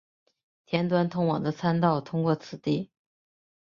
[0.65, 2.89] 田端通往的参道通过此地。